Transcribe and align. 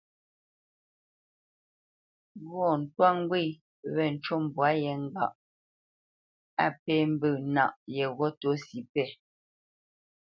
Ghɔ̂ 2.49 2.69
ntwá 2.81 3.07
ŋgwé 3.19 3.41
wé 3.95 4.03
ncu 4.13 4.35
mbwá 4.45 4.69
yé 4.83 4.91
ŋgâʼ 5.05 5.33
á 6.65 6.67
pé 6.83 6.95
mbə̂ 7.11 7.31
nâʼ 7.53 7.73
yeghó 7.95 8.27
tɔ́si 8.39 8.69
yépɛ̂. 8.81 9.07